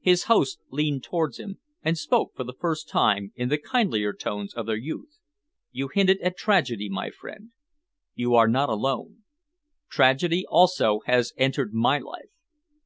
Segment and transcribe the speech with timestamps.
[0.00, 4.54] His host leaned towards him and spoke for the first time in the kindlier tones
[4.54, 5.18] of their youth.
[5.72, 7.50] "You hinted at tragedy, my friend.
[8.14, 9.24] You are not alone.
[9.90, 12.30] Tragedy also has entered my life.